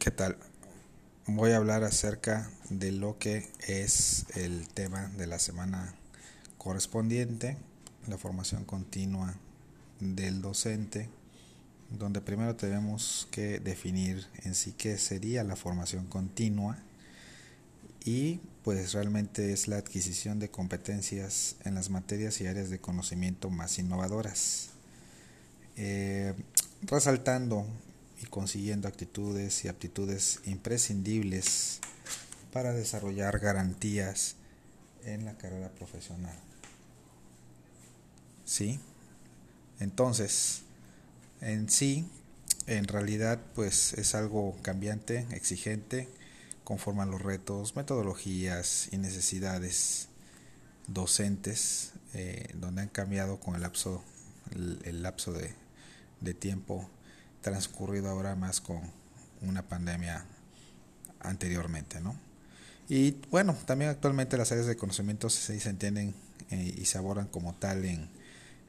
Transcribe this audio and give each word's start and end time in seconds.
¿Qué 0.00 0.10
tal? 0.10 0.38
Voy 1.26 1.50
a 1.50 1.58
hablar 1.58 1.84
acerca 1.84 2.50
de 2.70 2.90
lo 2.90 3.18
que 3.18 3.46
es 3.68 4.24
el 4.34 4.66
tema 4.66 5.08
de 5.18 5.26
la 5.26 5.38
semana 5.38 5.94
correspondiente, 6.56 7.58
la 8.08 8.16
formación 8.16 8.64
continua 8.64 9.34
del 10.00 10.40
docente, 10.40 11.10
donde 11.90 12.22
primero 12.22 12.56
tenemos 12.56 13.28
que 13.30 13.60
definir 13.60 14.26
en 14.44 14.54
sí 14.54 14.72
qué 14.72 14.96
sería 14.96 15.44
la 15.44 15.54
formación 15.54 16.06
continua 16.06 16.78
y 18.02 18.40
pues 18.64 18.94
realmente 18.94 19.52
es 19.52 19.68
la 19.68 19.76
adquisición 19.76 20.38
de 20.38 20.50
competencias 20.50 21.56
en 21.66 21.74
las 21.74 21.90
materias 21.90 22.40
y 22.40 22.46
áreas 22.46 22.70
de 22.70 22.78
conocimiento 22.78 23.50
más 23.50 23.78
innovadoras. 23.78 24.70
Eh, 25.76 26.32
resaltando 26.84 27.66
y 28.22 28.26
consiguiendo 28.26 28.88
actitudes 28.88 29.64
y 29.64 29.68
aptitudes 29.68 30.40
imprescindibles 30.44 31.80
para 32.52 32.72
desarrollar 32.72 33.38
garantías 33.38 34.36
en 35.04 35.24
la 35.24 35.36
carrera 35.38 35.70
profesional. 35.70 36.36
¿Sí? 38.44 38.80
Entonces, 39.78 40.62
en 41.40 41.70
sí, 41.70 42.06
en 42.66 42.84
realidad, 42.86 43.40
pues 43.54 43.94
es 43.94 44.14
algo 44.14 44.56
cambiante, 44.62 45.26
exigente, 45.30 46.08
conforme 46.64 47.02
a 47.02 47.06
los 47.06 47.22
retos, 47.22 47.74
metodologías 47.76 48.88
y 48.92 48.98
necesidades 48.98 50.08
docentes, 50.86 51.92
eh, 52.14 52.52
donde 52.54 52.82
han 52.82 52.88
cambiado 52.88 53.40
con 53.40 53.54
el 53.54 53.62
lapso, 53.62 54.04
el, 54.52 55.02
lapso 55.02 55.32
de, 55.32 55.54
de 56.20 56.34
tiempo 56.34 56.90
transcurrido 57.40 58.08
ahora 58.08 58.34
más 58.36 58.60
con 58.60 58.80
una 59.42 59.62
pandemia 59.62 60.24
anteriormente, 61.20 62.00
¿no? 62.00 62.18
Y 62.88 63.12
bueno, 63.30 63.56
también 63.66 63.90
actualmente 63.90 64.36
las 64.36 64.50
áreas 64.50 64.66
de 64.66 64.76
conocimiento 64.76 65.30
se, 65.30 65.56
entienden 65.68 66.14
eh, 66.50 66.74
y 66.76 66.84
se 66.86 66.98
abordan 66.98 67.28
como 67.28 67.54
tal 67.54 67.84
en, 67.84 68.08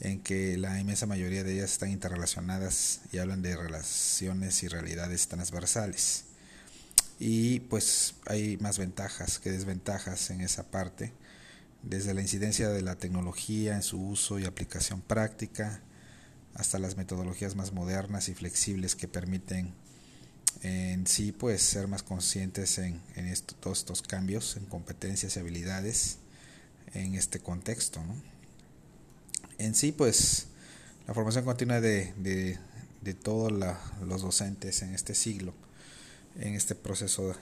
en 0.00 0.20
que 0.20 0.56
la 0.56 0.80
inmensa 0.80 1.06
mayoría 1.06 1.44
de 1.44 1.54
ellas 1.54 1.72
están 1.72 1.90
interrelacionadas 1.90 3.00
y 3.12 3.18
hablan 3.18 3.42
de 3.42 3.56
relaciones 3.56 4.62
y 4.62 4.68
realidades 4.68 5.28
transversales. 5.28 6.24
Y 7.20 7.60
pues 7.60 8.14
hay 8.26 8.56
más 8.58 8.78
ventajas 8.78 9.38
que 9.38 9.50
desventajas 9.50 10.30
en 10.30 10.40
esa 10.40 10.64
parte, 10.64 11.12
desde 11.82 12.14
la 12.14 12.22
incidencia 12.22 12.68
de 12.68 12.82
la 12.82 12.96
tecnología 12.96 13.74
en 13.74 13.82
su 13.82 14.00
uso 14.00 14.38
y 14.38 14.44
aplicación 14.44 15.00
práctica, 15.00 15.80
hasta 16.58 16.78
las 16.80 16.96
metodologías 16.96 17.54
más 17.54 17.72
modernas 17.72 18.28
y 18.28 18.34
flexibles 18.34 18.96
que 18.96 19.08
permiten 19.08 19.72
en 20.62 21.06
sí 21.06 21.30
pues 21.30 21.62
ser 21.62 21.86
más 21.86 22.02
conscientes 22.02 22.78
en, 22.78 23.00
todos 23.60 23.78
estos 23.78 24.02
cambios 24.02 24.56
en 24.56 24.66
competencias 24.66 25.36
y 25.36 25.40
habilidades 25.40 26.18
en 26.94 27.14
este 27.14 27.38
contexto 27.38 28.02
en 29.58 29.74
sí 29.76 29.92
pues 29.92 30.48
la 31.06 31.14
formación 31.14 31.44
continua 31.44 31.80
de, 31.80 32.12
de, 32.16 32.58
de 33.02 33.14
todos 33.14 33.52
los 34.04 34.22
docentes 34.22 34.82
en 34.82 34.94
este 34.94 35.14
siglo 35.14 35.54
en 36.40 36.54
este 36.54 36.74
proceso 36.74 37.36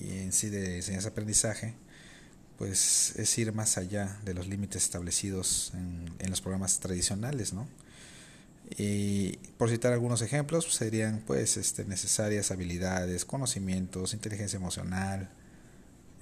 y 0.00 0.18
en 0.18 0.32
sí 0.32 0.48
de 0.48 0.76
enseñanza 0.76 1.10
aprendizaje 1.10 1.74
pues 2.56 3.14
es 3.14 3.38
ir 3.38 3.52
más 3.52 3.78
allá 3.78 4.18
de 4.24 4.34
los 4.34 4.48
límites 4.48 4.82
establecidos 4.82 5.70
en, 5.74 6.12
en 6.18 6.30
los 6.30 6.40
programas 6.40 6.80
tradicionales 6.80 7.52
no 7.52 7.68
y 8.76 9.36
por 9.56 9.70
citar 9.70 9.92
algunos 9.92 10.20
ejemplos, 10.22 10.66
pues, 10.66 10.76
serían 10.76 11.22
pues 11.26 11.56
este, 11.56 11.84
necesarias 11.84 12.50
habilidades, 12.50 13.24
conocimientos, 13.24 14.12
inteligencia 14.14 14.56
emocional, 14.56 15.30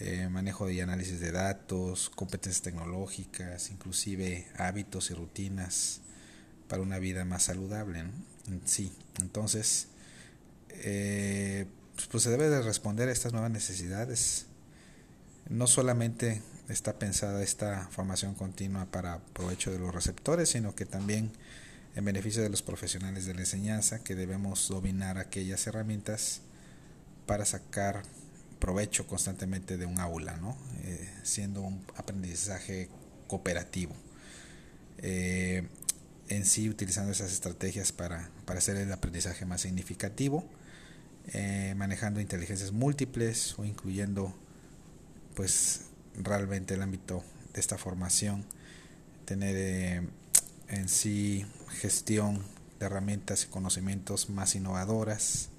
eh, 0.00 0.28
manejo 0.30 0.70
y 0.70 0.80
análisis 0.80 1.20
de 1.20 1.32
datos, 1.32 2.10
competencias 2.10 2.62
tecnológicas, 2.62 3.70
inclusive 3.70 4.48
hábitos 4.56 5.10
y 5.10 5.14
rutinas 5.14 6.00
para 6.68 6.82
una 6.82 6.98
vida 6.98 7.24
más 7.24 7.44
saludable. 7.44 8.04
Sí, 8.64 8.92
entonces, 9.20 9.88
eh, 10.70 11.66
pues 12.10 12.24
se 12.24 12.30
debe 12.30 12.48
de 12.48 12.62
responder 12.62 13.08
a 13.08 13.12
estas 13.12 13.32
nuevas 13.32 13.50
necesidades. 13.50 14.46
No 15.48 15.66
solamente 15.66 16.42
está 16.68 16.98
pensada 16.98 17.42
esta 17.42 17.88
formación 17.90 18.34
continua 18.34 18.86
para 18.86 19.18
provecho 19.34 19.70
de 19.70 19.78
los 19.78 19.94
receptores, 19.94 20.48
sino 20.48 20.74
que 20.74 20.86
también 20.86 21.30
en 21.94 22.04
beneficio 22.04 22.42
de 22.42 22.48
los 22.48 22.62
profesionales 22.62 23.26
de 23.26 23.34
la 23.34 23.40
enseñanza 23.40 24.02
que 24.02 24.14
debemos 24.14 24.68
dominar 24.68 25.18
aquellas 25.18 25.66
herramientas 25.66 26.40
para 27.26 27.44
sacar 27.44 28.02
provecho 28.58 29.06
constantemente 29.06 29.76
de 29.76 29.86
un 29.86 30.00
aula, 30.00 30.36
¿no? 30.36 30.56
Eh, 30.84 31.10
siendo 31.22 31.62
un 31.62 31.84
aprendizaje 31.96 32.88
cooperativo. 33.26 33.94
Eh, 34.98 35.66
en 36.28 36.46
sí, 36.46 36.68
utilizando 36.68 37.12
esas 37.12 37.32
estrategias 37.32 37.92
para, 37.92 38.30
para 38.46 38.58
hacer 38.58 38.76
el 38.76 38.90
aprendizaje 38.92 39.44
más 39.44 39.62
significativo, 39.62 40.48
eh, 41.32 41.74
manejando 41.76 42.20
inteligencias 42.20 42.72
múltiples 42.72 43.58
o 43.58 43.64
incluyendo, 43.64 44.34
pues, 45.34 45.86
realmente 46.14 46.74
el 46.74 46.82
ámbito 46.82 47.22
de 47.52 47.60
esta 47.60 47.76
formación, 47.76 48.46
tener 49.24 50.08
en 50.72 50.88
sí 50.88 51.46
gestión 51.80 52.42
de 52.80 52.86
herramientas 52.86 53.44
y 53.44 53.46
conocimientos 53.46 54.30
más 54.30 54.56
innovadoras, 54.56 55.50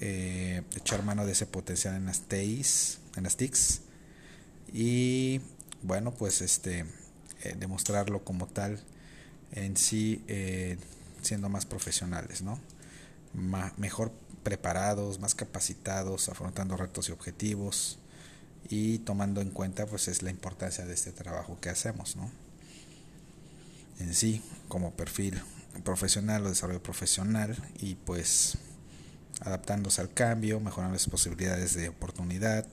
eh, 0.00 0.62
echar 0.76 1.02
mano 1.02 1.26
de 1.26 1.32
ese 1.32 1.46
potencial 1.46 1.96
en 1.96 2.06
las 2.06 2.20
TIs, 2.20 3.00
en 3.16 3.24
las 3.24 3.36
TICs 3.36 3.80
y 4.72 5.40
bueno 5.82 6.12
pues 6.12 6.42
este 6.42 6.86
eh, 7.42 7.56
demostrarlo 7.58 8.22
como 8.22 8.46
tal 8.46 8.80
en 9.52 9.76
sí 9.76 10.22
eh, 10.28 10.78
siendo 11.22 11.48
más 11.48 11.66
profesionales, 11.66 12.42
¿no? 12.42 12.60
mejor 13.76 14.12
preparados, 14.42 15.18
más 15.20 15.34
capacitados, 15.34 16.28
afrontando 16.28 16.76
retos 16.76 17.08
y 17.08 17.12
objetivos 17.12 17.98
y 18.68 18.98
tomando 18.98 19.40
en 19.40 19.50
cuenta 19.50 19.86
pues 19.86 20.08
es 20.08 20.22
la 20.22 20.30
importancia 20.30 20.84
de 20.84 20.94
este 20.94 21.12
trabajo 21.12 21.58
que 21.60 21.68
hacemos, 21.68 22.16
¿no? 22.16 22.30
En 24.00 24.14
sí 24.14 24.42
como 24.68 24.92
perfil 24.92 25.40
profesional 25.84 26.44
o 26.44 26.48
desarrollo 26.48 26.82
profesional 26.82 27.56
y 27.78 27.94
pues 27.94 28.58
adaptándose 29.40 30.00
al 30.00 30.12
cambio, 30.12 30.60
mejorando 30.60 30.94
las 30.94 31.08
posibilidades 31.08 31.74
de 31.74 31.88
oportunidad, 31.88 32.66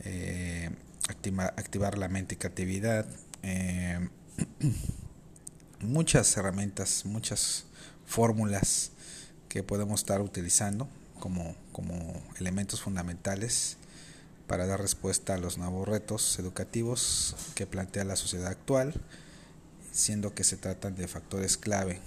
eh, 0.00 0.70
activar 1.08 1.98
la 1.98 2.08
mente 2.08 2.34
y 2.34 2.38
creatividad, 2.38 3.06
eh, 3.42 4.08
muchas 5.80 6.36
herramientas, 6.36 7.04
muchas 7.04 7.64
fórmulas 8.06 8.92
que 9.48 9.62
podemos 9.62 10.00
estar 10.00 10.20
utilizando 10.20 10.88
como, 11.18 11.56
como 11.72 12.22
elementos 12.38 12.80
fundamentales 12.80 13.76
para 14.46 14.66
dar 14.66 14.80
respuesta 14.80 15.34
a 15.34 15.38
los 15.38 15.58
nuevos 15.58 15.88
retos 15.88 16.38
educativos 16.38 17.34
que 17.54 17.66
plantea 17.66 18.04
la 18.04 18.16
sociedad 18.16 18.46
actual 18.46 18.94
siendo 19.92 20.34
que 20.34 20.44
se 20.44 20.56
tratan 20.56 20.94
de 20.96 21.08
factores 21.08 21.56
clave 21.56 22.00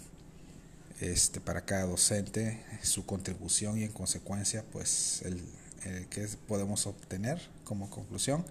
este, 0.99 1.41
para 1.41 1.65
cada 1.65 1.85
docente, 1.85 2.63
su 2.83 3.05
contribución 3.05 3.77
y 3.77 3.83
en 3.83 3.91
consecuencia 3.91 4.63
pues 4.71 5.23
el, 5.25 5.41
que 6.09 6.27
podemos 6.47 6.85
obtener 6.85 7.41
como 7.63 7.89
conclusión, 7.89 8.45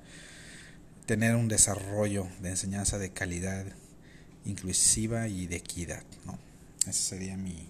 tener 1.06 1.36
un 1.36 1.46
desarrollo 1.46 2.26
de 2.42 2.50
enseñanza 2.50 2.98
de 2.98 3.10
calidad 3.10 3.64
inclusiva 4.44 5.28
y 5.28 5.46
de 5.46 5.56
equidad. 5.56 6.02
¿no? 6.26 6.38
Esa 6.82 6.92
sería 6.92 7.36
mi, 7.36 7.68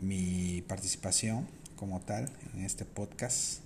mi 0.00 0.62
participación 0.66 1.46
como 1.76 2.00
tal 2.00 2.30
en 2.54 2.64
este 2.64 2.84
podcast 2.84 3.60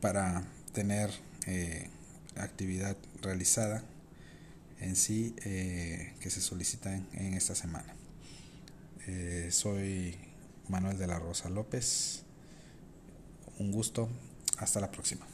para 0.00 0.44
tener 0.72 1.10
eh, 1.46 1.88
actividad 2.36 2.96
realizada 3.22 3.82
en 4.80 4.96
sí 4.96 5.34
eh, 5.44 6.14
que 6.20 6.30
se 6.30 6.40
solicitan 6.40 7.06
en 7.12 7.34
esta 7.34 7.54
semana. 7.54 7.94
Eh, 9.06 9.48
soy 9.50 10.16
Manuel 10.68 10.98
de 10.98 11.06
la 11.06 11.18
Rosa 11.18 11.48
López. 11.48 12.22
Un 13.58 13.72
gusto. 13.72 14.08
Hasta 14.58 14.80
la 14.80 14.90
próxima. 14.90 15.26